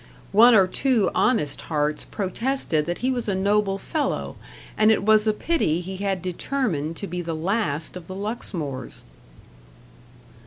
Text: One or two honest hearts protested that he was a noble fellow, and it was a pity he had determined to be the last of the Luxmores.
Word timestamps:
One 0.31 0.55
or 0.55 0.65
two 0.65 1.11
honest 1.13 1.61
hearts 1.69 2.05
protested 2.05 2.87
that 2.87 2.97
he 3.05 3.11
was 3.11 3.27
a 3.27 3.35
noble 3.35 3.77
fellow, 3.77 4.35
and 4.75 4.91
it 4.91 5.03
was 5.03 5.27
a 5.27 5.31
pity 5.31 5.79
he 5.79 5.97
had 5.97 6.23
determined 6.23 6.97
to 6.97 7.05
be 7.05 7.21
the 7.21 7.35
last 7.35 7.95
of 7.95 8.07
the 8.07 8.15
Luxmores. 8.15 9.03